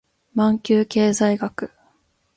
[0.33, 1.69] マンキュー経済学